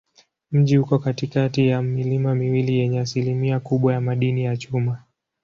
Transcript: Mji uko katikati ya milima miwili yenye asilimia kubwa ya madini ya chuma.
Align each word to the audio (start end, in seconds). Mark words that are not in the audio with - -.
Mji 0.51 0.77
uko 0.77 0.99
katikati 0.99 1.67
ya 1.67 1.81
milima 1.81 2.35
miwili 2.35 2.77
yenye 2.77 2.99
asilimia 2.99 3.59
kubwa 3.59 3.93
ya 3.93 4.01
madini 4.01 4.43
ya 4.43 4.57
chuma. 4.57 5.03